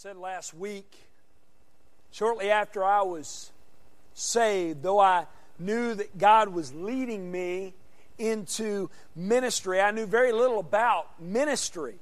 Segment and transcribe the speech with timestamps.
[0.00, 0.90] said last week,
[2.10, 3.52] shortly after I was
[4.14, 5.26] saved, though I
[5.58, 7.74] knew that God was leading me
[8.18, 11.96] into ministry, I knew very little about ministry.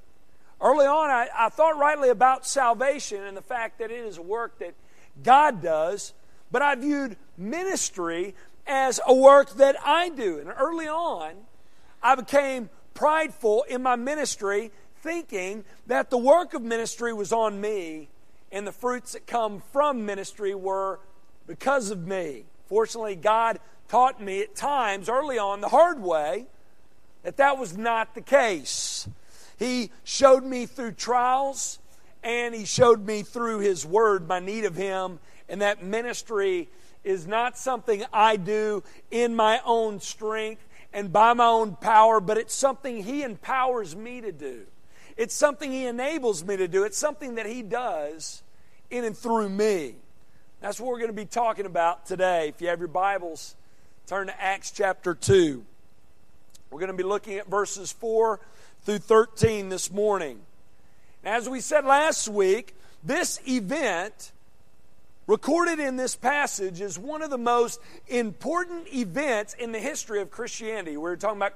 [0.60, 4.22] Early on, I, I thought rightly about salvation and the fact that it is a
[4.22, 4.74] work that
[5.24, 6.12] God does,
[6.52, 10.38] but I viewed ministry as a work that I do.
[10.38, 11.32] And early on,
[12.00, 14.70] I became prideful in my ministry
[15.02, 18.08] thinking that the work of ministry was on me
[18.50, 21.00] and the fruits that come from ministry were
[21.46, 22.44] because of me.
[22.66, 26.46] Fortunately, God taught me at times early on the hard way
[27.22, 29.08] that that was not the case.
[29.58, 31.78] He showed me through trials
[32.22, 35.18] and He showed me through His Word my need of Him,
[35.48, 36.68] and that ministry
[37.04, 42.38] is not something I do in my own strength and by my own power, but
[42.38, 44.66] it's something He empowers me to do.
[45.18, 46.84] It's something He enables me to do.
[46.84, 48.42] It's something that He does
[48.88, 49.96] in and through me.
[50.60, 52.48] That's what we're going to be talking about today.
[52.48, 53.56] If you have your Bibles,
[54.06, 55.64] turn to Acts chapter 2.
[56.70, 58.38] We're going to be looking at verses 4
[58.82, 60.40] through 13 this morning.
[61.24, 64.30] As we said last week, this event
[65.26, 70.30] recorded in this passage is one of the most important events in the history of
[70.30, 70.92] Christianity.
[70.92, 71.54] We were talking about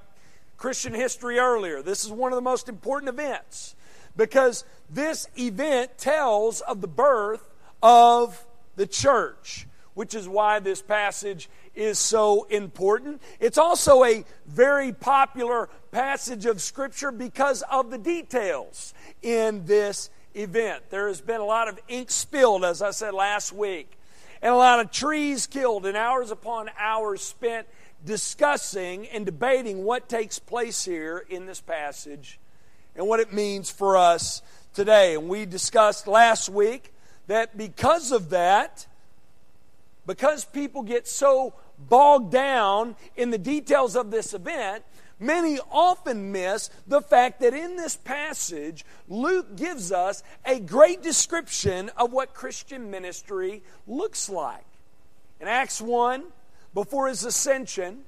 [0.63, 1.83] Christian history earlier.
[1.83, 3.75] This is one of the most important events
[4.17, 7.51] because this event tells of the birth
[7.83, 8.47] of
[8.77, 13.21] the church, which is why this passage is so important.
[13.41, 20.85] It's also a very popular passage of Scripture because of the details in this event.
[20.91, 23.99] There has been a lot of ink spilled, as I said last week,
[24.41, 27.67] and a lot of trees killed, and hours upon hours spent
[28.05, 32.39] discussing and debating what takes place here in this passage
[32.97, 34.43] and what it means for us
[34.75, 35.15] today.
[35.15, 36.93] And we discussed last week
[37.27, 38.87] that because of that,
[40.07, 44.85] because people get so bogged down in the details of this event,
[45.19, 51.91] many often miss the fact that in this passage, Luke gives us a great description
[51.97, 54.65] of what Christian ministry looks like.
[55.41, 56.25] In Acts 1,
[56.75, 58.05] before his ascension,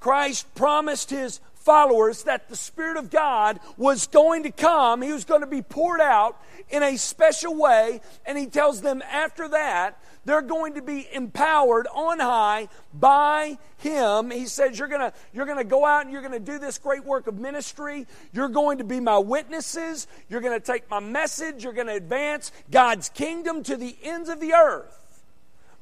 [0.00, 5.02] Christ promised his followers that the Spirit of God was going to come.
[5.02, 6.40] He was going to be poured out
[6.70, 8.00] in a special way.
[8.24, 14.30] And he tells them after that, they're going to be empowered on high by him.
[14.30, 16.58] He says, You're going to, you're going to go out and you're going to do
[16.58, 18.06] this great work of ministry.
[18.32, 20.06] You're going to be my witnesses.
[20.28, 21.64] You're going to take my message.
[21.64, 25.05] You're going to advance God's kingdom to the ends of the earth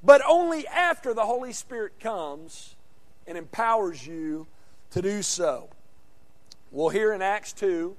[0.04, 2.76] but only after the Holy Spirit comes
[3.26, 4.46] and empowers you
[4.90, 5.68] to do so.
[6.70, 7.96] Well, here in Acts 2,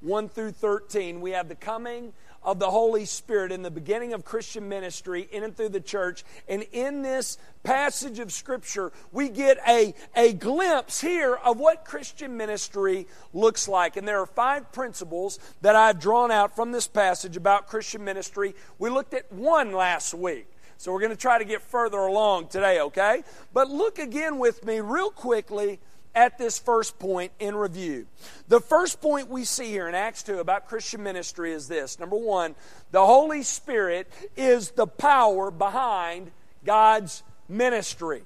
[0.00, 2.12] 1 through 13, we have the coming
[2.42, 6.24] of the Holy Spirit in the beginning of Christian ministry in and through the church.
[6.48, 12.36] And in this passage of Scripture, we get a, a glimpse here of what Christian
[12.36, 13.96] ministry looks like.
[13.96, 18.54] And there are five principles that I've drawn out from this passage about Christian ministry.
[18.78, 20.46] We looked at one last week.
[20.78, 23.24] So we're going to try to get further along today, okay?
[23.52, 25.80] But look again with me, real quickly,
[26.14, 28.06] at this first point in review.
[28.48, 32.16] The first point we see here in Acts 2 about Christian ministry is this number
[32.16, 32.54] one,
[32.92, 36.30] the Holy Spirit is the power behind
[36.64, 38.22] God's ministry.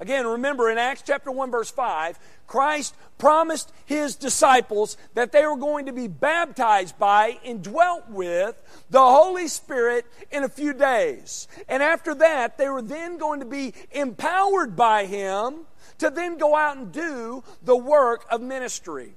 [0.00, 5.56] Again, remember in Acts chapter 1, verse 5, Christ promised his disciples that they were
[5.56, 8.56] going to be baptized by and dwelt with
[8.90, 11.48] the Holy Spirit in a few days.
[11.68, 15.66] And after that, they were then going to be empowered by him
[15.98, 19.14] to then go out and do the work of ministry.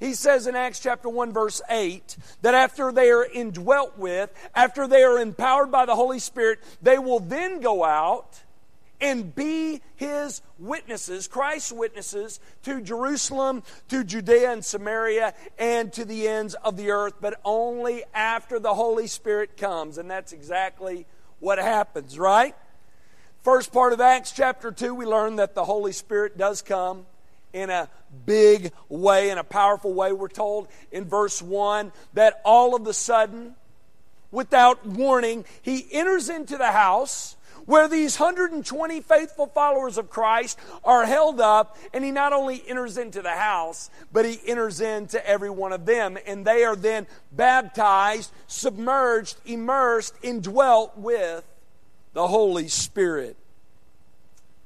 [0.00, 4.88] He says in Acts chapter 1 verse 8 that after they are indwelt with, after
[4.88, 8.40] they are empowered by the Holy Spirit, they will then go out
[9.00, 16.28] and be his witnesses, Christ's witnesses, to Jerusalem, to Judea and Samaria, and to the
[16.28, 19.98] ends of the earth, but only after the Holy Spirit comes.
[19.98, 21.06] And that's exactly
[21.38, 22.54] what happens, right?
[23.42, 27.06] First part of Acts chapter 2, we learn that the Holy Spirit does come
[27.52, 27.88] in a
[28.26, 30.12] big way, in a powerful way.
[30.12, 33.54] We're told in verse 1 that all of a sudden,
[34.30, 37.36] without warning, he enters into the house
[37.66, 42.98] where these 120 faithful followers of Christ are held up, and he not only enters
[42.98, 47.06] into the house, but he enters into every one of them, and they are then
[47.32, 51.44] baptized, submerged, immersed, indwelt with
[52.12, 53.36] the Holy Spirit.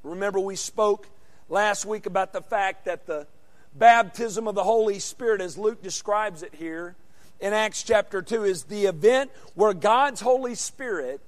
[0.03, 1.07] Remember, we spoke
[1.49, 3.27] last week about the fact that the
[3.75, 6.95] baptism of the Holy Spirit, as Luke describes it here,
[7.39, 11.19] in Acts chapter 2 is the event where God's Holy Spirit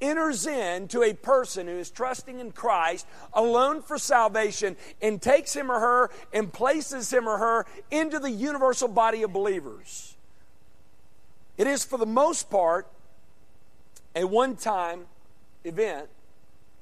[0.00, 5.70] enters into a person who is trusting in Christ alone for salvation and takes him
[5.70, 10.16] or her and places him or her into the universal body of believers.
[11.56, 12.88] It is, for the most part,
[14.14, 15.06] a one time
[15.64, 16.08] event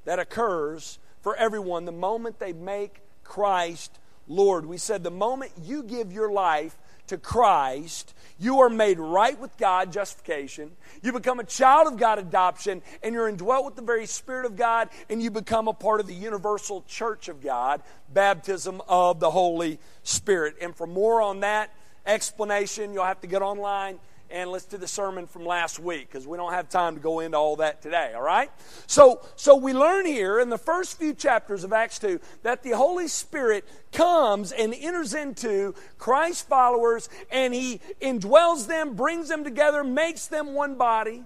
[0.04, 3.98] that occurs for everyone the moment they make Christ
[4.28, 4.66] Lord.
[4.66, 6.76] We said the moment you give your life
[7.08, 10.72] to Christ, you are made right with God, justification.
[11.02, 14.56] You become a child of God, adoption, and you're indwelt with the very Spirit of
[14.56, 17.82] God, and you become a part of the universal church of God,
[18.12, 20.56] baptism of the Holy Spirit.
[20.60, 21.72] And for more on that
[22.04, 23.98] explanation, you'll have to get online
[24.32, 27.20] and let's do the sermon from last week because we don't have time to go
[27.20, 28.50] into all that today, all right?
[28.86, 32.70] So, so we learn here in the first few chapters of Acts 2 that the
[32.70, 39.84] Holy Spirit comes and enters into Christ's followers and he indwells them, brings them together,
[39.84, 41.24] makes them one body.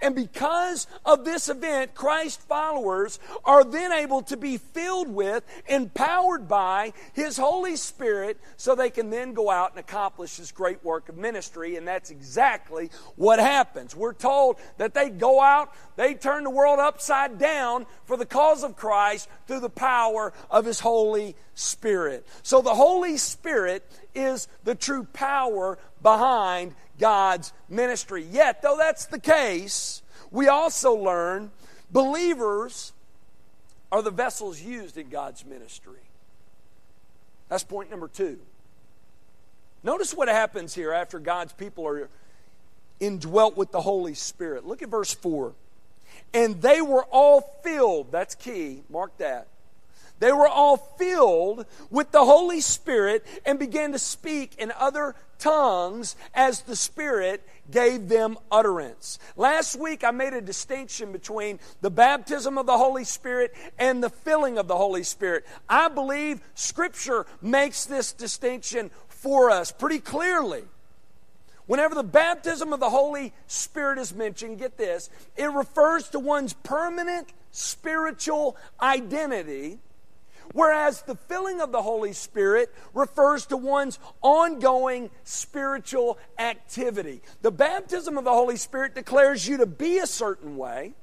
[0.00, 6.48] And because of this event, Christ followers are then able to be filled with, empowered
[6.48, 11.08] by His Holy Spirit, so they can then go out and accomplish this great work
[11.08, 11.76] of ministry.
[11.76, 13.94] And that's exactly what happens.
[13.94, 18.62] We're told that they go out, they turn the world upside down for the cause
[18.62, 22.26] of Christ through the power of His Holy Spirit.
[22.42, 23.84] So the Holy Spirit
[24.18, 28.24] is the true power behind God's ministry.
[28.24, 31.50] Yet, though that's the case, we also learn
[31.90, 32.92] believers
[33.90, 36.00] are the vessels used in God's ministry.
[37.48, 38.38] That's point number two.
[39.82, 42.10] Notice what happens here after God's people are
[43.00, 44.66] indwelt with the Holy Spirit.
[44.66, 45.54] Look at verse 4.
[46.34, 49.46] And they were all filled, that's key, mark that
[50.18, 56.16] they were all filled with the Holy Spirit and began to speak in other tongues
[56.34, 59.18] as the Spirit gave them utterance.
[59.36, 64.10] Last week I made a distinction between the baptism of the Holy Spirit and the
[64.10, 65.46] filling of the Holy Spirit.
[65.68, 70.64] I believe Scripture makes this distinction for us pretty clearly.
[71.66, 76.54] Whenever the baptism of the Holy Spirit is mentioned, get this, it refers to one's
[76.54, 79.78] permanent spiritual identity
[80.52, 87.20] Whereas the filling of the Holy Spirit refers to one's ongoing spiritual activity.
[87.42, 90.94] The baptism of the Holy Spirit declares you to be a certain way,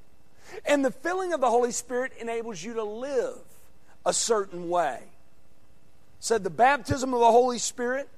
[0.65, 3.39] and the filling of the Holy Spirit enables you to live
[4.05, 4.99] a certain way.
[6.19, 8.09] Said the baptism of the Holy Spirit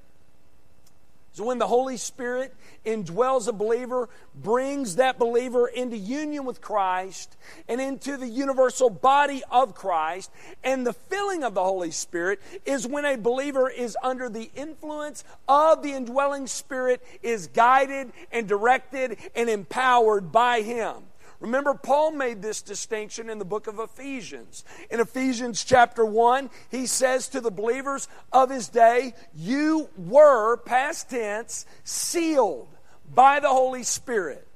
[1.32, 2.54] so when the Holy Spirit
[2.84, 7.36] indwells a believer, brings that believer into union with Christ
[7.68, 10.30] and into the universal body of Christ,
[10.64, 15.22] and the filling of the Holy Spirit is when a believer is under the influence
[15.48, 20.94] of the indwelling Spirit, is guided and directed and empowered by Him.
[21.40, 24.64] Remember, Paul made this distinction in the book of Ephesians.
[24.90, 31.10] In Ephesians chapter 1, he says to the believers of his day, You were, past
[31.10, 32.68] tense, sealed
[33.14, 34.48] by the Holy Spirit.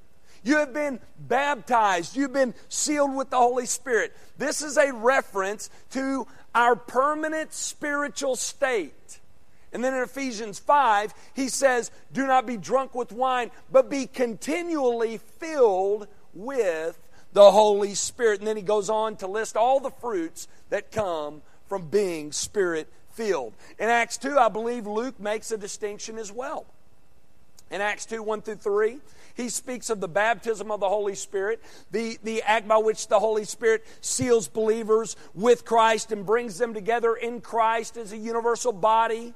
[0.43, 2.17] You have been baptized.
[2.17, 4.13] You've been sealed with the Holy Spirit.
[4.37, 9.19] This is a reference to our permanent spiritual state.
[9.71, 14.05] And then in Ephesians 5, he says, Do not be drunk with wine, but be
[14.05, 16.97] continually filled with
[17.33, 18.39] the Holy Spirit.
[18.39, 22.87] And then he goes on to list all the fruits that come from being spirit
[23.13, 23.53] filled.
[23.79, 26.65] In Acts 2, I believe Luke makes a distinction as well.
[27.71, 28.99] In Acts 2 1 through 3,
[29.35, 31.59] he speaks of the baptism of the Holy Spirit,
[31.89, 36.73] the, the act by which the Holy Spirit seals believers with Christ and brings them
[36.75, 39.33] together in Christ as a universal body.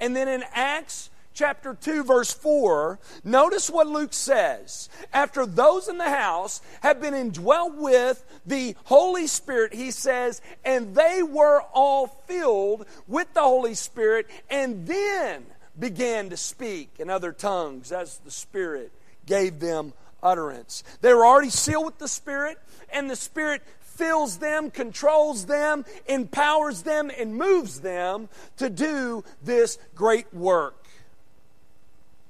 [0.00, 4.88] And then in Acts chapter 2, verse 4, notice what Luke says.
[5.12, 10.96] After those in the house have been indwelt with the Holy Spirit, he says, and
[10.96, 15.46] they were all filled with the Holy Spirit, and then
[15.78, 18.90] began to speak in other tongues as the Spirit
[19.24, 20.82] gave them utterance.
[21.02, 22.58] They were already sealed with the Spirit,
[22.92, 29.78] and the Spirit fills them, controls them, empowers them, and moves them to do this
[29.94, 30.77] great work.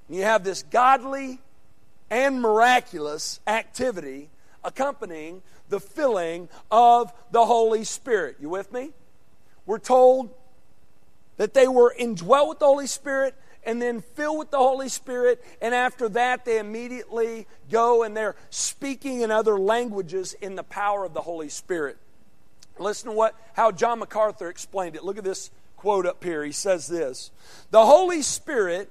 [0.09, 1.41] You have this godly
[2.11, 4.31] and miraculous activity
[4.65, 8.37] accompanying the filling of the Holy Spirit.
[8.41, 8.93] You with me?
[9.67, 10.31] We're told
[11.37, 13.35] that they were indwelt with the Holy Spirit
[13.65, 18.37] and then filled with the Holy Spirit, and after that, they immediately go and they're
[18.49, 21.99] speaking in other languages in the power of the Holy Spirit.
[22.79, 25.05] Listen to what how John MacArthur explained it.
[25.05, 26.45] Look at this quote up here.
[26.45, 27.31] He says this
[27.71, 28.91] The Holy Spirit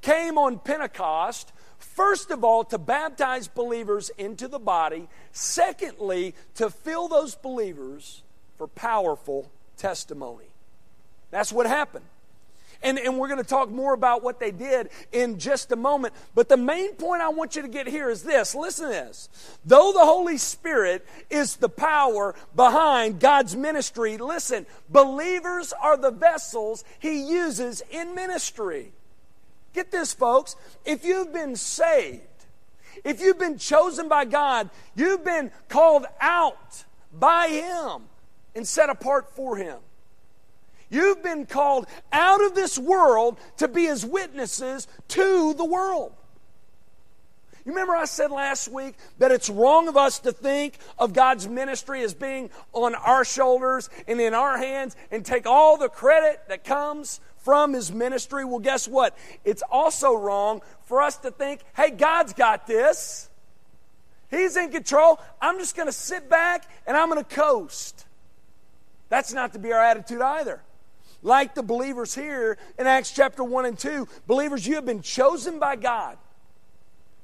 [0.00, 7.08] came on Pentecost, first of all, to baptize believers into the body, secondly, to fill
[7.08, 8.22] those believers
[8.56, 10.46] for powerful testimony.
[11.30, 12.04] That's what happened.
[12.80, 16.14] And, and we're going to talk more about what they did in just a moment.
[16.34, 19.28] But the main point I want you to get here is this listen to this.
[19.64, 26.84] Though the Holy Spirit is the power behind God's ministry, listen, believers are the vessels
[27.00, 28.92] He uses in ministry.
[29.72, 30.56] Get this, folks.
[30.84, 32.22] If you've been saved,
[33.04, 38.02] if you've been chosen by God, you've been called out by Him
[38.54, 39.78] and set apart for Him.
[40.90, 46.12] You've been called out of this world to be His witnesses to the world.
[47.64, 51.46] You remember I said last week that it's wrong of us to think of God's
[51.46, 56.40] ministry as being on our shoulders and in our hands and take all the credit
[56.48, 58.44] that comes from his ministry.
[58.44, 59.16] Well, guess what?
[59.42, 63.30] It's also wrong for us to think, hey, God's got this.
[64.30, 65.18] He's in control.
[65.40, 68.04] I'm just going to sit back and I'm going to coast.
[69.08, 70.60] That's not to be our attitude either.
[71.22, 75.58] Like the believers here in Acts chapter 1 and 2, believers, you have been chosen
[75.58, 76.18] by God.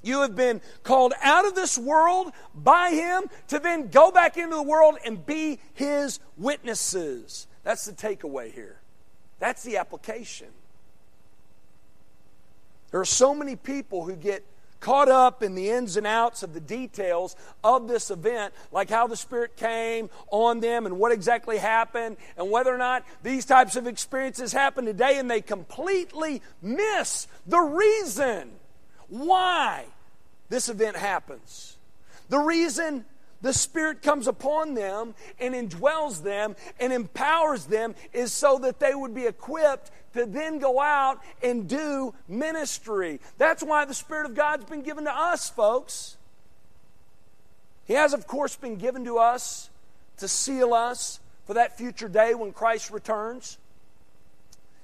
[0.02, 4.56] You have been called out of this world by Him to then go back into
[4.56, 7.46] the world and be His witnesses.
[7.62, 8.80] That's the takeaway here.
[9.38, 10.48] That's the application.
[12.90, 14.44] There are so many people who get
[14.80, 19.06] caught up in the ins and outs of the details of this event, like how
[19.06, 23.76] the Spirit came on them and what exactly happened, and whether or not these types
[23.76, 28.50] of experiences happen today, and they completely miss the reason
[29.08, 29.86] why
[30.50, 31.78] this event happens.
[32.28, 33.06] The reason
[33.44, 38.94] the Spirit comes upon them and indwells them and empowers them is so that they
[38.94, 43.20] would be equipped to then go out and do ministry.
[43.36, 46.16] That's why the Spirit of God's been given to us, folks.
[47.84, 49.68] He has, of course, been given to us
[50.16, 53.58] to seal us for that future day when Christ returns.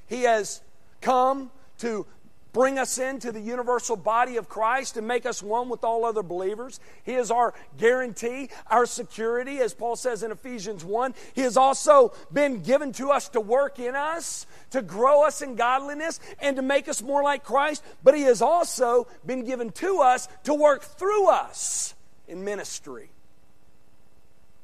[0.06, 0.60] He has
[1.00, 2.04] come to
[2.52, 6.22] bring us into the universal body of Christ and make us one with all other
[6.22, 6.80] believers.
[7.04, 11.14] He is our guarantee, our security, as Paul says in Ephesians 1.
[11.34, 15.54] He has also been given to us to work in us, to grow us in
[15.54, 17.84] godliness, and to make us more like Christ.
[18.02, 21.94] But He has also been given to us to work through us
[22.26, 23.10] in ministry.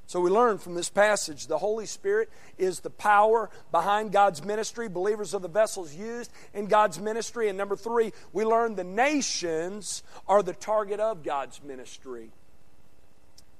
[0.07, 4.89] So we learn from this passage the Holy Spirit is the power behind God's ministry.
[4.89, 7.49] Believers are the vessels used in God's ministry.
[7.49, 12.31] And number three, we learn the nations are the target of God's ministry.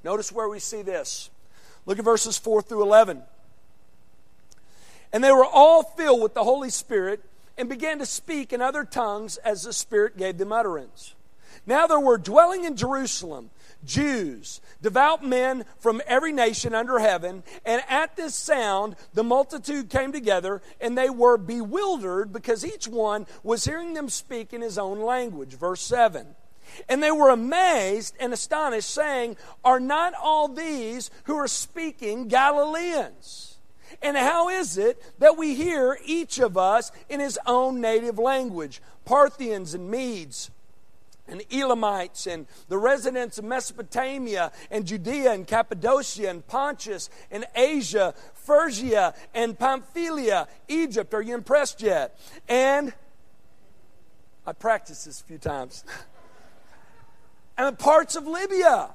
[0.05, 1.31] Notice where we see this.
[1.85, 3.23] Look at verses 4 through 11.
[5.13, 7.25] And they were all filled with the Holy Spirit
[7.59, 11.15] and began to speak in other tongues as the Spirit gave them utterance.
[11.67, 13.51] Now there were dwelling in Jerusalem
[13.87, 17.43] Jews, devout men from every nation under heaven.
[17.65, 23.27] And at this sound, the multitude came together, and they were bewildered because each one
[23.43, 25.55] was hearing them speak in his own language.
[25.55, 26.27] Verse 7.
[26.89, 33.57] And they were amazed and astonished, saying, Are not all these who are speaking Galileans?
[34.03, 38.83] And how is it that we hear each of us in his own native language?
[39.05, 40.51] Parthians and Medes
[41.29, 48.15] and Elamites and the residents of Mesopotamia and Judea and Cappadocia and Pontus and Asia,
[48.35, 51.15] Phrygia and Pamphylia, Egypt.
[51.15, 52.19] Are you impressed yet?
[52.49, 52.93] And
[54.47, 55.85] I practiced this a few times.
[57.59, 58.91] and the parts of Libya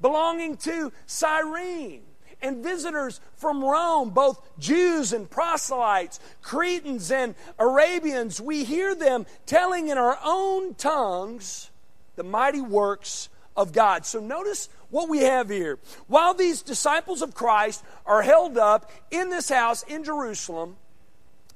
[0.00, 2.02] belonging to Cyrene
[2.42, 9.88] and visitors from Rome, both Jews and proselytes, Cretans and Arabians, we hear them telling
[9.88, 11.70] in our own tongues
[12.16, 14.06] the mighty works of God.
[14.06, 15.78] So notice what we have here.
[16.06, 20.76] While these disciples of Christ are held up in this house in Jerusalem,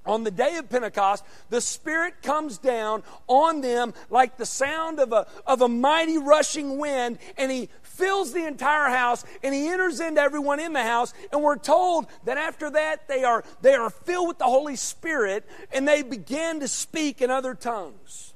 [0.06, 5.12] on the day of Pentecost, the Spirit comes down on them like the sound of
[5.12, 9.98] a, of a mighty rushing wind, and He fills the entire house, and He enters
[10.00, 11.12] into everyone in the house.
[11.32, 15.44] And we're told that after that, they are, they are filled with the Holy Spirit,
[15.72, 18.32] and they begin to speak in other tongues.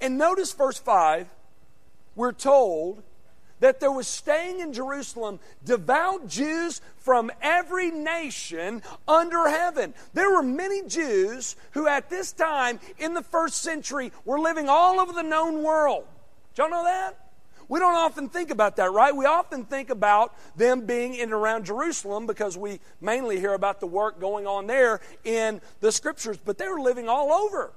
[0.00, 1.28] And notice verse 5,
[2.14, 3.02] we're told
[3.60, 9.94] that there was staying in Jerusalem devout Jews from every nation under heaven.
[10.14, 15.00] There were many Jews who at this time in the first century were living all
[15.00, 16.06] over the known world.
[16.56, 17.16] Y'all know that?
[17.68, 19.14] We don't often think about that, right?
[19.14, 23.78] We often think about them being in and around Jerusalem because we mainly hear about
[23.80, 27.72] the work going on there in the scriptures, but they were living all over.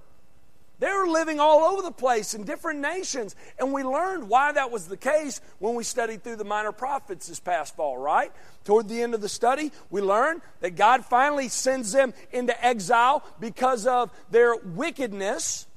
[0.81, 3.35] They were living all over the place in different nations.
[3.59, 7.27] And we learned why that was the case when we studied through the minor prophets
[7.27, 8.31] this past fall, right?
[8.65, 13.23] Toward the end of the study, we learned that God finally sends them into exile
[13.39, 15.67] because of their wickedness.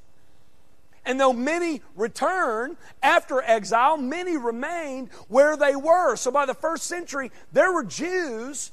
[1.05, 6.17] And though many return after exile, many remained where they were.
[6.17, 8.73] So by the first century, there were Jews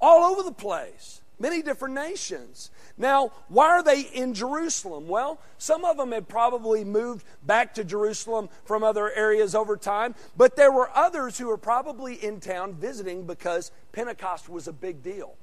[0.00, 2.72] all over the place, many different nations.
[2.98, 5.06] Now, why are they in Jerusalem?
[5.06, 10.16] Well, some of them had probably moved back to Jerusalem from other areas over time,
[10.36, 15.02] but there were others who were probably in town visiting because Pentecost was a big
[15.02, 15.34] deal.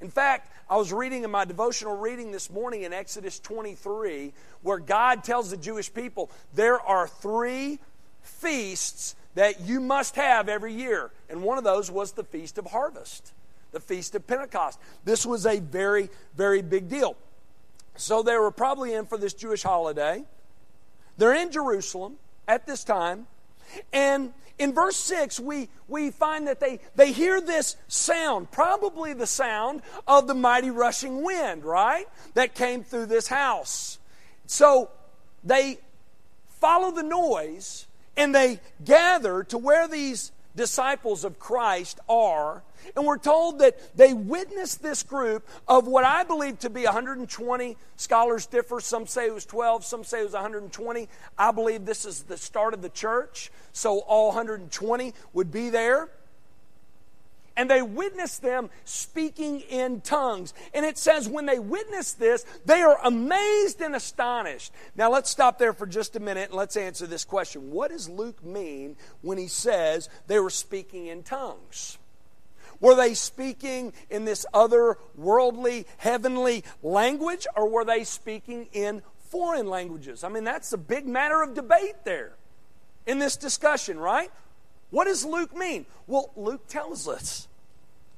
[0.00, 4.78] In fact, I was reading in my devotional reading this morning in Exodus 23 where
[4.78, 7.78] God tells the Jewish people there are three
[8.22, 11.12] feasts that you must have every year.
[11.30, 13.33] And one of those was the Feast of Harvest
[13.74, 14.78] the Feast of Pentecost.
[15.04, 17.16] This was a very, very big deal.
[17.96, 20.24] So they were probably in for this Jewish holiday.
[21.18, 22.16] They're in Jerusalem
[22.48, 23.26] at this time.
[23.92, 29.26] And in verse 6, we, we find that they, they hear this sound, probably the
[29.26, 32.06] sound of the mighty rushing wind, right?
[32.34, 33.98] That came through this house.
[34.46, 34.90] So
[35.42, 35.78] they
[36.60, 42.62] follow the noise and they gather to where these disciples of Christ are
[42.96, 47.76] and we're told that they witnessed this group of what I believe to be 120.
[47.96, 48.80] Scholars differ.
[48.80, 51.08] Some say it was 12, some say it was 120.
[51.38, 56.08] I believe this is the start of the church, so all 120 would be there
[57.56, 60.54] and they witnessed them speaking in tongues.
[60.72, 64.72] And it says, when they witnessed this, they are amazed and astonished.
[64.96, 67.70] Now, let's stop there for just a minute and let's answer this question.
[67.70, 71.98] What does Luke mean when he says they were speaking in tongues?
[72.84, 79.00] Were they speaking in this other worldly, heavenly language, or were they speaking in
[79.30, 80.22] foreign languages?
[80.22, 82.36] I mean, that's a big matter of debate there
[83.06, 84.30] in this discussion, right?
[84.90, 85.86] What does Luke mean?
[86.06, 87.48] Well, Luke tells us.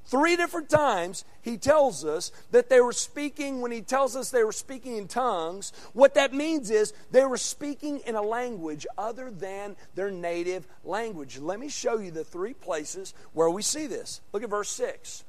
[0.07, 4.45] Three different times he tells us that they were speaking, when he tells us they
[4.45, 9.33] were speaking in tongues, what that means is they were speaking in a language other
[9.33, 11.39] than their native language.
[11.39, 14.21] Let me show you the three places where we see this.
[14.33, 15.25] Look at verse 6.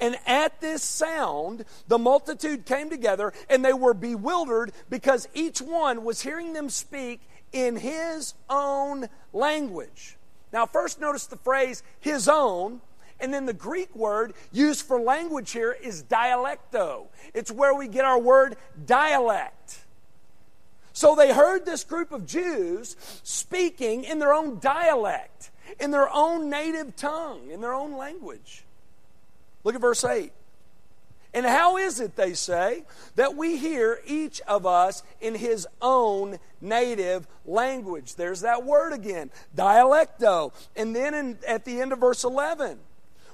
[0.00, 6.04] And at this sound, the multitude came together and they were bewildered because each one
[6.04, 7.20] was hearing them speak
[7.52, 10.16] in his own language.
[10.52, 12.80] Now, first notice the phrase his own,
[13.20, 17.06] and then the Greek word used for language here is dialecto.
[17.34, 19.78] It's where we get our word dialect.
[20.92, 26.50] So they heard this group of Jews speaking in their own dialect, in their own
[26.50, 28.64] native tongue, in their own language.
[29.64, 30.32] Look at verse 8.
[31.34, 32.84] And how is it, they say,
[33.16, 38.14] that we hear each of us in his own native language?
[38.14, 40.52] There's that word again, dialecto.
[40.74, 42.78] And then in, at the end of verse 11,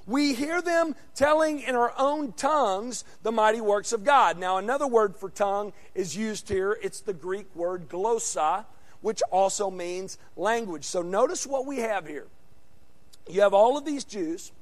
[0.07, 4.39] we hear them telling in our own tongues the mighty works of God.
[4.39, 6.79] Now, another word for tongue is used here.
[6.83, 8.67] It's the Greek word glossa,
[9.01, 10.85] which also means language.
[10.85, 12.27] So notice what we have here.
[13.29, 14.53] You have all of these Jews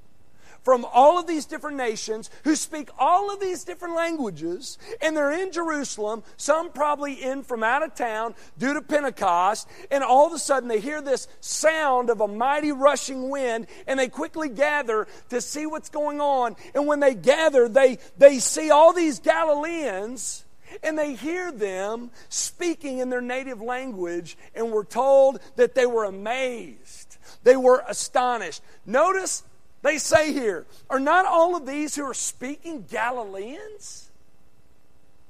[0.63, 5.33] from all of these different nations who speak all of these different languages, and they're
[5.33, 10.33] in Jerusalem, some probably in from out of town due to Pentecost, and all of
[10.33, 15.07] a sudden they hear this sound of a mighty rushing wind, and they quickly gather
[15.31, 16.57] to see what's going on.
[16.75, 20.45] And when they gather, they, they see all these Galileans
[20.83, 26.05] and they hear them speaking in their native language, and we're told that they were
[26.05, 27.19] amazed.
[27.43, 28.63] They were astonished.
[28.87, 29.43] Notice
[29.83, 34.11] they say here, are not all of these who are speaking Galileans?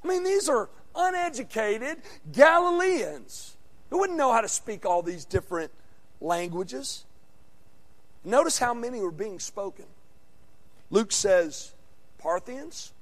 [0.05, 1.99] I mean, these are uneducated
[2.33, 3.57] Galileans
[3.91, 5.71] who wouldn't know how to speak all these different
[6.21, 7.05] languages.
[8.25, 9.87] Notice how many were being spoken.
[10.91, 11.73] Luke says
[12.19, 12.93] Parthians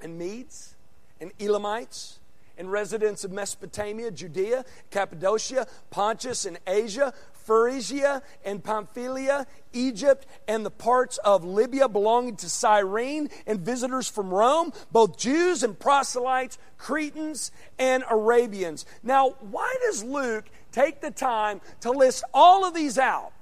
[0.00, 0.74] and Medes
[1.20, 2.18] and Elamites
[2.58, 7.14] and residents of Mesopotamia, Judea, Cappadocia, Pontus, and Asia,
[7.48, 14.28] Phrygia and Pamphylia, Egypt, and the parts of Libya belonging to Cyrene, and visitors from
[14.28, 18.84] Rome, both Jews and proselytes, Cretans and Arabians.
[19.02, 23.32] Now, why does Luke take the time to list all of these out?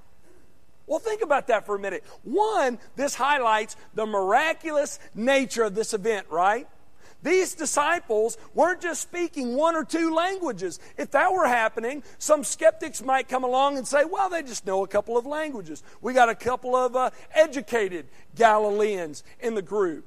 [0.86, 2.04] Well, think about that for a minute.
[2.22, 6.68] One, this highlights the miraculous nature of this event, right?
[7.26, 10.78] These disciples weren't just speaking one or two languages.
[10.96, 14.84] If that were happening, some skeptics might come along and say, well, they just know
[14.84, 15.82] a couple of languages.
[16.00, 20.04] We got a couple of uh, educated Galileans in the group.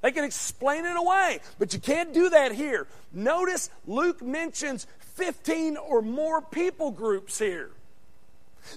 [0.00, 2.86] They can explain it away, but you can't do that here.
[3.12, 4.86] Notice Luke mentions
[5.16, 7.72] 15 or more people groups here.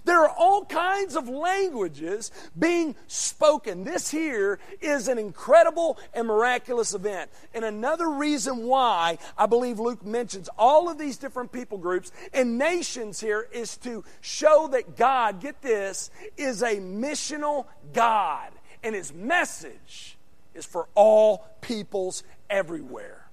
[0.06, 3.84] There are all kinds of languages being spoken.
[3.84, 7.32] This here is an incredible and miraculous event.
[7.54, 12.58] And another reason why I believe Luke mentions all of these different people groups and
[12.58, 18.52] nations here is to show that God, get this, is a missional God.
[18.84, 20.18] And his message
[20.54, 23.28] is for all peoples everywhere.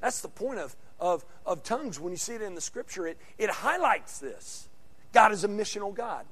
[0.00, 3.06] That's the point of, of, of tongues when you see it in the scripture.
[3.06, 4.68] It, it highlights this.
[5.16, 6.26] God is a missional God.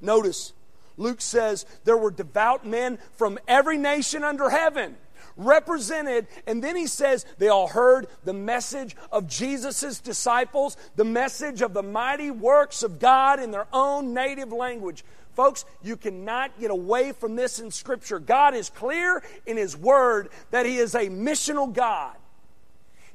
[0.00, 0.52] Notice,
[0.96, 4.94] Luke says there were devout men from every nation under heaven
[5.36, 6.28] represented.
[6.46, 11.74] And then he says they all heard the message of Jesus' disciples, the message of
[11.74, 15.04] the mighty works of God in their own native language.
[15.34, 18.20] Folks, you cannot get away from this in Scripture.
[18.20, 22.14] God is clear in His Word that He is a missional God.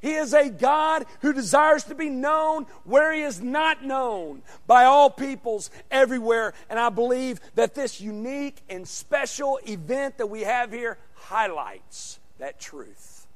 [0.00, 4.84] He is a God who desires to be known where He is not known by
[4.84, 6.54] all peoples everywhere.
[6.68, 12.58] And I believe that this unique and special event that we have here highlights that
[12.58, 13.26] truth.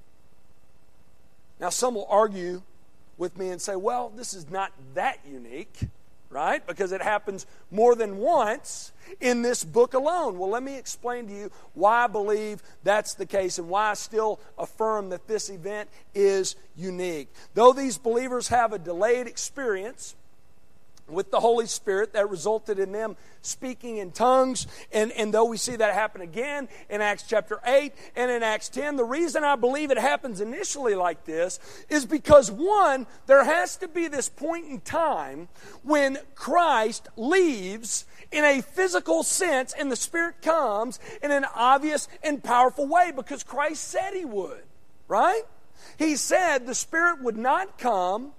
[1.60, 2.62] Now, some will argue
[3.16, 5.88] with me and say, well, this is not that unique
[6.34, 6.66] right?
[6.66, 10.36] Because it happens more than once in this book alone.
[10.36, 13.94] Well, let me explain to you why I believe that's the case and why I
[13.94, 17.32] still affirm that this event is unique.
[17.54, 20.16] Though these believers have a delayed experience,
[21.08, 24.66] with the Holy Spirit that resulted in them speaking in tongues.
[24.92, 28.68] And, and though we see that happen again in Acts chapter 8 and in Acts
[28.70, 33.76] 10, the reason I believe it happens initially like this is because, one, there has
[33.78, 35.48] to be this point in time
[35.82, 42.42] when Christ leaves in a physical sense and the Spirit comes in an obvious and
[42.42, 44.62] powerful way because Christ said He would,
[45.06, 45.42] right?
[45.98, 48.32] He said the Spirit would not come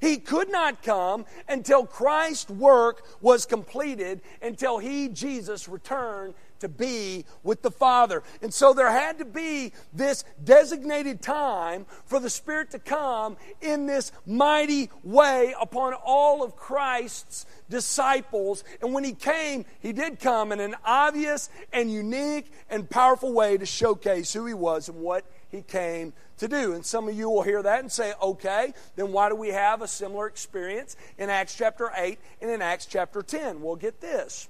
[0.00, 7.24] he could not come until Christ's work was completed, until he, Jesus, returned to be
[7.42, 8.22] with the Father.
[8.42, 13.86] And so there had to be this designated time for the Spirit to come in
[13.86, 18.64] this mighty way upon all of Christ's disciples.
[18.82, 23.56] And when He came, He did come in an obvious and unique and powerful way
[23.58, 26.72] to showcase who He was and what He came to do.
[26.72, 29.82] And some of you will hear that and say, okay, then why do we have
[29.82, 33.60] a similar experience in Acts chapter 8 and in Acts chapter 10?
[33.60, 34.48] Well, get this.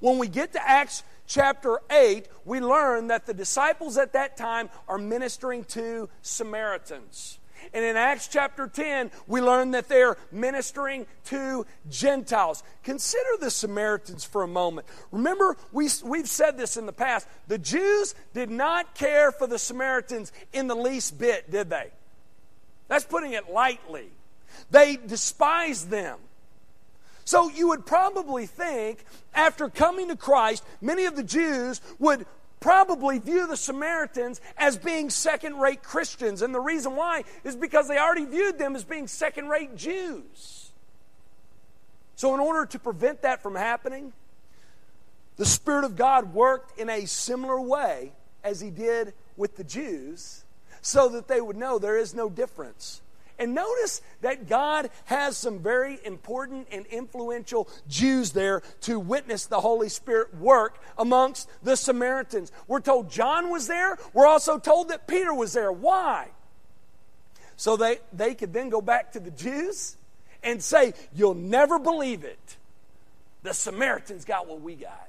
[0.00, 4.68] When we get to Acts chapter 8, we learn that the disciples at that time
[4.88, 7.38] are ministering to Samaritans.
[7.72, 12.62] And in Acts chapter 10, we learn that they're ministering to Gentiles.
[12.82, 14.86] Consider the Samaritans for a moment.
[15.10, 17.28] Remember, we, we've said this in the past.
[17.48, 21.90] The Jews did not care for the Samaritans in the least bit, did they?
[22.88, 24.08] That's putting it lightly.
[24.70, 26.18] They despised them.
[27.24, 32.24] So you would probably think, after coming to Christ, many of the Jews would
[32.66, 36.42] probably view the Samaritans as being second rate Christians.
[36.42, 40.72] And the reason why is because they already viewed them as being second rate Jews.
[42.16, 44.12] So, in order to prevent that from happening,
[45.36, 48.10] the Spirit of God worked in a similar way
[48.42, 50.44] as He did with the Jews
[50.82, 53.00] so that they would know there is no difference
[53.38, 59.60] and notice that God has some very important and influential Jews there to witness the
[59.60, 62.50] Holy Spirit work amongst the Samaritans.
[62.66, 63.98] We're told John was there.
[64.12, 65.72] We're also told that Peter was there.
[65.72, 66.28] Why?
[67.56, 69.96] So they, they could then go back to the Jews
[70.42, 72.56] and say, You'll never believe it.
[73.42, 75.08] The Samaritans got what we got.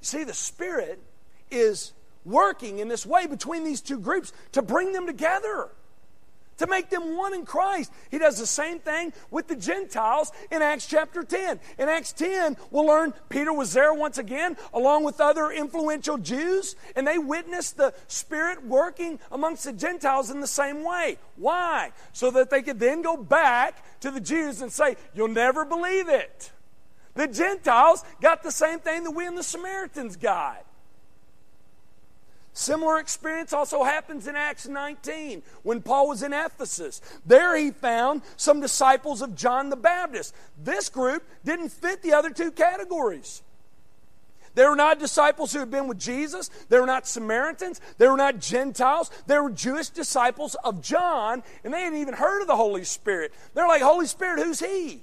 [0.00, 1.00] See, the Spirit
[1.50, 1.92] is
[2.24, 5.68] working in this way between these two groups to bring them together,
[6.58, 7.92] to make them one in Christ.
[8.10, 11.58] He does the same thing with the Gentiles in Acts chapter 10.
[11.78, 16.76] In Acts 10, we'll learn Peter was there once again, along with other influential Jews,
[16.94, 21.18] and they witnessed the Spirit working amongst the Gentiles in the same way.
[21.36, 21.92] Why?
[22.12, 26.08] So that they could then go back to the Jews and say, You'll never believe
[26.08, 26.52] it.
[27.14, 30.64] The Gentiles got the same thing that we and the Samaritans got.
[32.54, 37.00] Similar experience also happens in Acts 19 when Paul was in Ephesus.
[37.26, 40.32] There he found some disciples of John the Baptist.
[40.62, 43.42] This group didn't fit the other two categories.
[44.54, 46.48] They were not disciples who had been with Jesus.
[46.68, 47.80] They were not Samaritans.
[47.98, 49.10] They were not Gentiles.
[49.26, 53.34] They were Jewish disciples of John, and they hadn't even heard of the Holy Spirit.
[53.54, 55.02] They're like, Holy Spirit, who's he?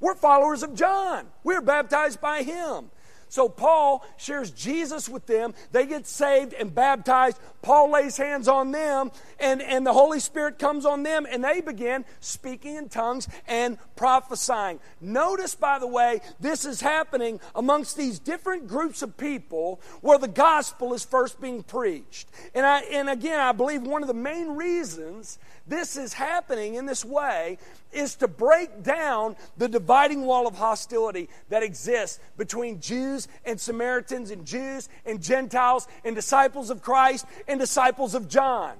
[0.00, 1.26] We're followers of John.
[1.44, 2.90] We're baptized by him.
[3.28, 5.54] So Paul shares Jesus with them.
[5.72, 7.38] They get saved and baptized.
[7.62, 11.60] Paul lays hands on them, and, and the Holy Spirit comes on them, and they
[11.60, 14.80] begin speaking in tongues and prophesying.
[15.00, 20.28] Notice, by the way, this is happening amongst these different groups of people where the
[20.28, 22.28] gospel is first being preached.
[22.54, 25.38] And, I, and again, I believe one of the main reasons
[25.68, 27.58] this is happening in this way
[27.92, 34.30] is to break down the dividing wall of hostility that exists between Jews and Samaritans
[34.30, 38.76] and Jews and Gentiles and disciples of Christ and disciples of John.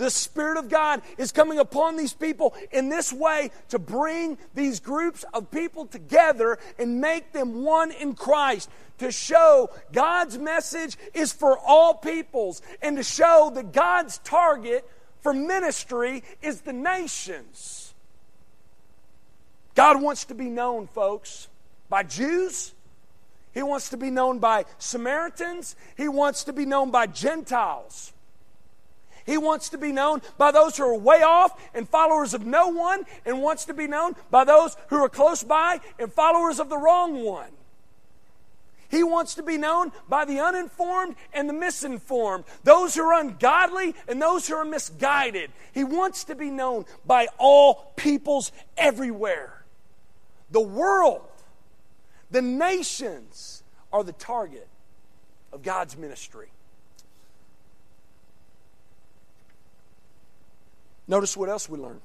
[0.00, 4.80] The Spirit of God is coming upon these people in this way to bring these
[4.80, 8.70] groups of people together and make them one in Christ.
[8.98, 14.88] To show God's message is for all peoples and to show that God's target
[15.22, 17.94] for ministry is the nations.
[19.74, 21.48] God wants to be known, folks,
[21.88, 22.74] by Jews.
[23.52, 25.76] He wants to be known by Samaritans.
[25.96, 28.12] He wants to be known by Gentiles.
[29.26, 32.68] He wants to be known by those who are way off and followers of no
[32.68, 36.68] one, and wants to be known by those who are close by and followers of
[36.68, 37.50] the wrong one.
[38.90, 43.94] He wants to be known by the uninformed and the misinformed, those who are ungodly
[44.08, 45.50] and those who are misguided.
[45.72, 49.64] He wants to be known by all peoples everywhere.
[50.50, 51.22] The world,
[52.32, 54.66] the nations are the target
[55.52, 56.48] of God's ministry.
[61.06, 62.00] Notice what else we learn.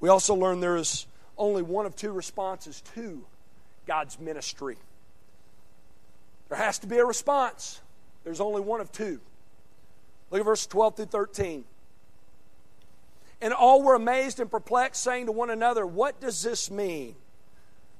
[0.00, 1.06] We also learn there is
[1.38, 3.24] only one of two responses to
[3.86, 4.76] God's ministry.
[6.52, 7.80] There has to be a response.
[8.24, 9.20] There's only one of two.
[10.30, 11.64] Look at verse 12 through 13.
[13.40, 17.14] And all were amazed and perplexed, saying to one another, What does this mean?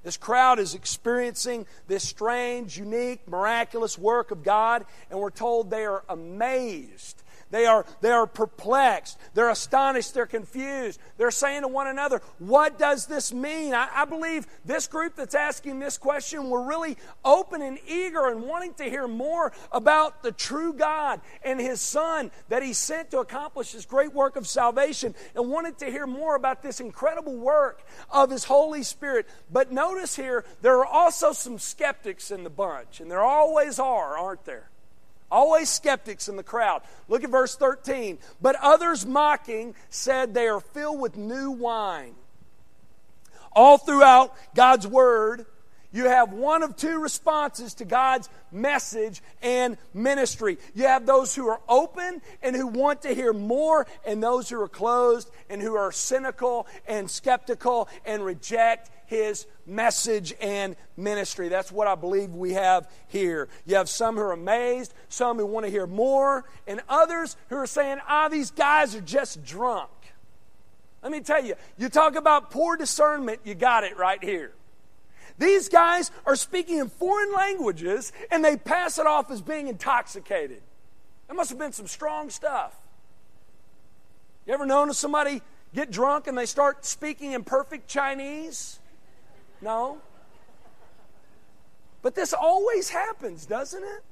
[0.03, 5.87] This crowd is experiencing this strange, unique, miraculous work of God, and we're told they
[5.87, 9.19] are amazed they are, they are perplexed.
[9.35, 10.15] They're astonished.
[10.15, 10.99] They're confused.
[11.19, 13.75] They're saying to one another, What does this mean?
[13.75, 18.43] I, I believe this group that's asking this question were really open and eager and
[18.45, 23.19] wanting to hear more about the true God and His Son that He sent to
[23.19, 27.83] accomplish this great work of salvation and wanted to hear more about this incredible work
[28.11, 29.29] of His Holy Spirit.
[29.53, 34.17] But notice here, there are also some skeptics in the bunch, and there always are,
[34.17, 34.72] aren't there?
[35.33, 36.83] Always skeptics in the crowd.
[37.09, 38.19] Look at verse 13.
[38.43, 42.15] But others mocking said they are filled with new wine.
[43.53, 45.47] All throughout God's Word,
[45.91, 50.59] you have one of two responses to God's message and ministry.
[50.75, 54.61] You have those who are open and who want to hear more, and those who
[54.61, 61.49] are closed and who are cynical and skeptical and reject his message and ministry.
[61.49, 63.49] That's what I believe we have here.
[63.67, 67.57] You have some who are amazed, some who want to hear more, and others who
[67.57, 69.91] are saying, ah, these guys are just drunk.
[71.03, 74.53] Let me tell you, you talk about poor discernment, you got it right here.
[75.39, 80.63] These guys are speaking in foreign languages and they pass it off as being intoxicated.
[81.29, 82.75] That must have been some strong stuff.
[84.47, 85.43] You ever known of somebody
[85.75, 88.79] get drunk and they start speaking in perfect Chinese?
[89.63, 89.99] No.
[92.03, 94.05] But this always happens, doesn't it?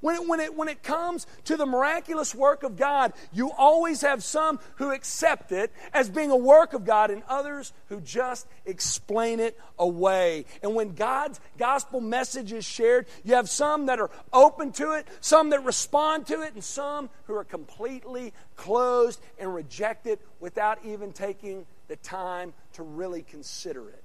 [0.00, 4.00] When it, when, it, when it comes to the miraculous work of God, you always
[4.00, 8.48] have some who accept it as being a work of God and others who just
[8.66, 10.44] explain it away.
[10.60, 15.06] And when God's gospel message is shared, you have some that are open to it,
[15.20, 20.84] some that respond to it, and some who are completely closed and reject it without
[20.84, 24.02] even taking the time to really consider it.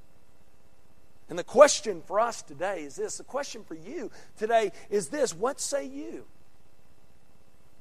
[1.29, 5.33] And the question for us today is this the question for you today is this
[5.33, 6.25] what say you?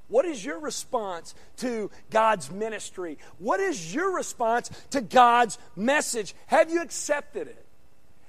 [0.09, 3.19] What is your response to God's ministry?
[3.39, 6.35] What is your response to God's message?
[6.47, 7.67] Have you accepted it?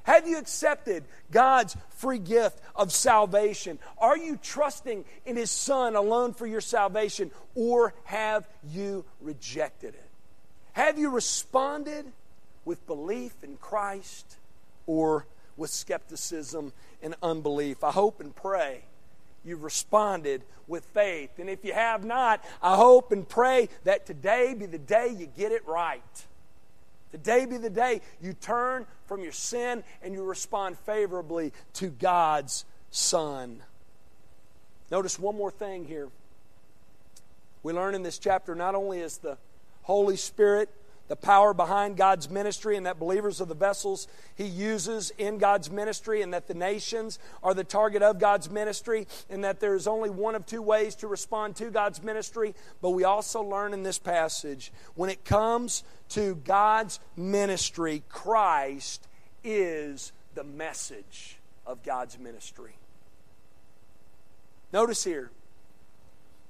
[0.04, 3.78] Have you accepted God's free gift of salvation?
[3.98, 10.10] Are you trusting in His Son alone for your salvation, or have you rejected it?
[10.72, 12.06] Have you responded
[12.64, 14.38] with belief in Christ?
[14.88, 16.74] Or with skepticism
[17.04, 17.84] and unbelief.
[17.84, 18.82] I hope and pray
[19.48, 21.32] you've responded with faith.
[21.40, 25.26] And if you have not, I hope and pray that today be the day you
[25.26, 26.02] get it right.
[27.12, 32.66] Today be the day you turn from your sin and you respond favorably to God's
[32.92, 33.64] Son.
[34.92, 36.10] Notice one more thing here.
[37.64, 39.38] We learn in this chapter not only is the
[39.84, 40.70] Holy Spirit
[41.08, 45.72] the power behind God's ministry and that believers are the vessels He uses in God's
[45.72, 50.10] ministry and that the nations are the target of God's ministry and that there's only
[50.10, 52.56] one of two ways to respond to God's ministry.
[52.82, 59.08] But we also learn in this passage when it comes to God's ministry, Christ
[59.44, 62.76] is the message of God's ministry.
[64.74, 65.32] Notice here,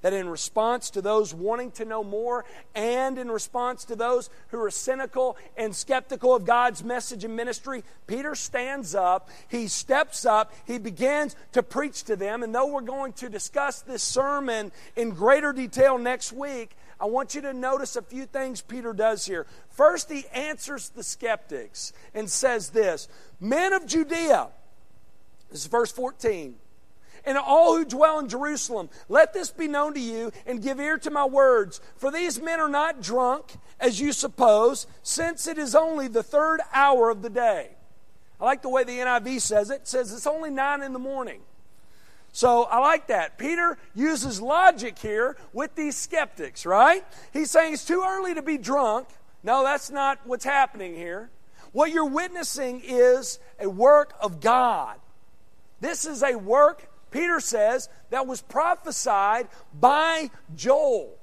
[0.02, 4.62] that in response to those wanting to know more and in response to those who
[4.62, 10.52] are cynical and skeptical of God's message and ministry, Peter stands up, he steps up,
[10.66, 12.42] he begins to preach to them.
[12.42, 17.34] And though we're going to discuss this sermon in greater detail next week, I want
[17.34, 19.46] you to notice a few things Peter does here.
[19.70, 23.08] First, he answers the skeptics and says this
[23.40, 24.48] Men of Judea,
[25.50, 26.56] this is verse 14
[27.28, 30.96] and all who dwell in Jerusalem, let this be known to you and give ear
[30.98, 31.80] to my words.
[31.96, 36.60] For these men are not drunk, as you suppose, since it is only the third
[36.72, 37.72] hour of the day.
[38.40, 39.82] I like the way the NIV says it.
[39.82, 41.40] It says it's only nine in the morning.
[42.32, 43.36] So I like that.
[43.36, 47.04] Peter uses logic here with these skeptics, right?
[47.32, 49.08] He's saying it's too early to be drunk.
[49.42, 51.30] No, that's not what's happening here.
[51.72, 54.96] What you're witnessing is a work of God.
[55.80, 61.18] This is a work Peter says that was prophesied by Joel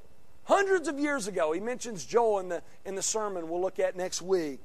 [0.46, 1.52] hundreds of years ago.
[1.52, 4.60] He mentions Joel in the, in the sermon we'll look at next week.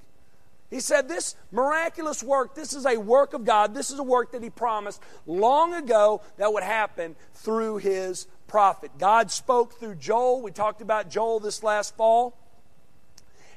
[0.70, 3.74] He said, This miraculous work, this is a work of God.
[3.74, 8.92] This is a work that He promised long ago that would happen through His prophet.
[8.98, 10.42] God spoke through Joel.
[10.42, 12.37] We talked about Joel this last fall.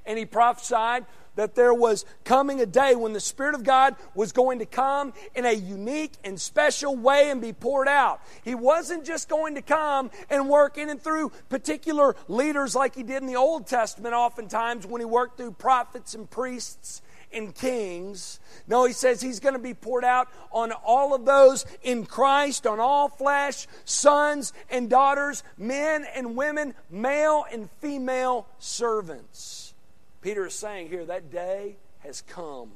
[0.06, 4.32] And He prophesied that there was coming a day when the Spirit of God was
[4.32, 8.22] going to come in a unique and special way and be poured out.
[8.43, 13.04] He wasn't just going to come and work in and through particular leaders like he
[13.04, 18.39] did in the Old Testament, oftentimes when he worked through prophets and priests and kings.
[18.67, 22.67] No, he says he's going to be poured out on all of those in Christ,
[22.67, 29.62] on all flesh, sons and daughters, men and women, male and female servants.
[30.24, 32.72] Peter is saying here that day has come.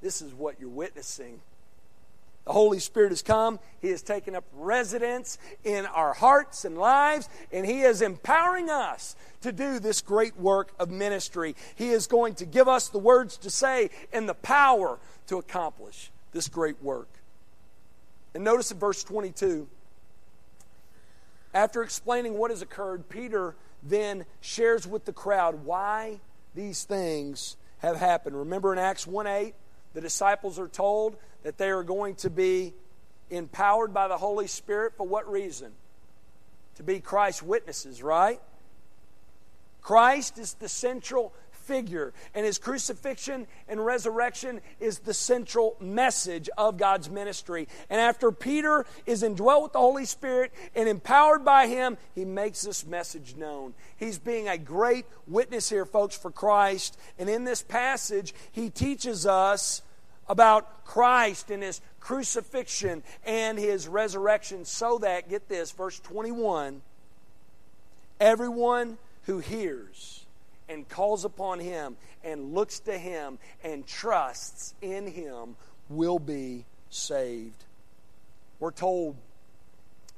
[0.00, 1.40] This is what you're witnessing.
[2.44, 3.58] The Holy Spirit has come.
[3.82, 9.16] He has taken up residence in our hearts and lives, and He is empowering us
[9.40, 11.56] to do this great work of ministry.
[11.74, 16.12] He is going to give us the words to say and the power to accomplish
[16.32, 17.08] this great work.
[18.32, 19.66] And notice in verse 22,
[21.52, 26.20] after explaining what has occurred, Peter then shares with the crowd why
[26.56, 28.36] these things have happened.
[28.36, 29.54] Remember in Acts 1 8,
[29.94, 32.74] the disciples are told that they are going to be
[33.30, 35.72] empowered by the Holy Spirit for what reason?
[36.76, 38.40] To be Christ's witnesses, right?
[39.82, 41.32] Christ is the central
[41.66, 42.12] figure.
[42.34, 47.68] And his crucifixion and resurrection is the central message of God's ministry.
[47.90, 52.62] And after Peter is indwelt with the Holy Spirit and empowered by him, he makes
[52.62, 53.74] this message known.
[53.96, 56.98] He's being a great witness here, folks, for Christ.
[57.18, 59.82] And in this passage, he teaches us
[60.28, 66.82] about Christ and his crucifixion and his resurrection so that, get this, verse 21
[68.20, 70.25] everyone who hears
[70.68, 75.56] and calls upon Him and looks to Him and trusts in Him
[75.88, 77.64] will be saved.
[78.58, 79.16] We're told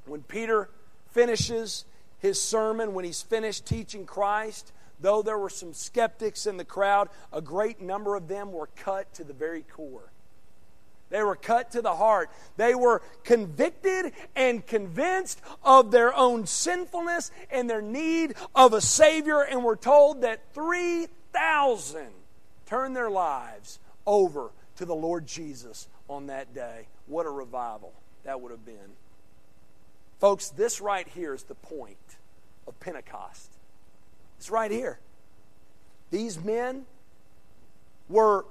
[0.05, 0.69] when Peter
[1.11, 1.85] finishes
[2.19, 7.09] his sermon, when he's finished teaching Christ, though there were some skeptics in the crowd,
[7.31, 10.11] a great number of them were cut to the very core.
[11.09, 12.29] They were cut to the heart.
[12.57, 19.41] They were convicted and convinced of their own sinfulness and their need of a Savior,
[19.41, 22.07] and were told that 3,000
[22.67, 26.87] turned their lives over to the Lord Jesus on that day.
[27.07, 27.93] What a revival
[28.23, 28.93] that would have been.
[30.19, 31.97] Folks, this right here is the point
[32.67, 33.51] of Pentecost.
[34.37, 34.99] It's right here.
[36.11, 36.85] These men
[38.09, 38.45] were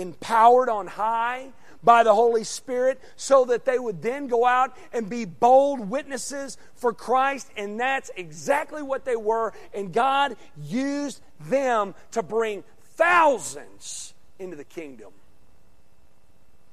[0.00, 1.48] empowered on high
[1.82, 6.58] by the Holy Spirit so that they would then go out and be bold witnesses
[6.74, 7.50] for Christ.
[7.56, 9.52] And that's exactly what they were.
[9.72, 12.64] And God used them to bring
[12.96, 15.12] thousands into the kingdom.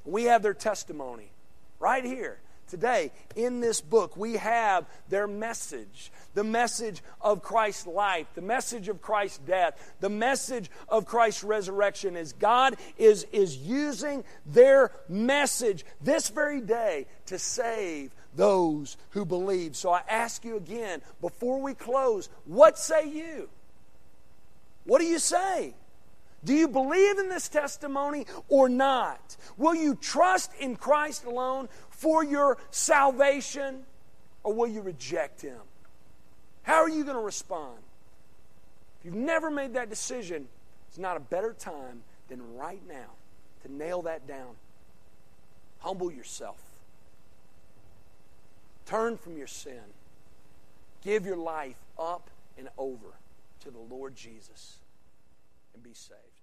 [0.05, 1.29] We have their testimony
[1.79, 8.27] right here Today, in this book, we have their message the message of Christ's life,
[8.35, 14.23] the message of Christ's death, the message of Christ's resurrection, as God is, is using
[14.45, 19.75] their message this very day to save those who believe.
[19.75, 23.49] So I ask you again, before we close, what say you?
[24.83, 25.73] What do you say?
[26.43, 29.35] Do you believe in this testimony or not?
[29.57, 31.67] Will you trust in Christ alone
[31.97, 33.83] for your salvation
[34.43, 35.59] or will you reject Him?
[36.61, 37.79] How are you going to respond?
[38.99, 40.47] If you've never made that decision,
[40.87, 43.11] it's not a better time than right now
[43.63, 44.55] to nail that down.
[45.79, 46.61] Humble yourself.
[48.85, 49.81] Turn from your sin.
[51.03, 53.17] Give your life up and over
[53.61, 54.77] to the Lord Jesus
[55.73, 56.36] and be saved.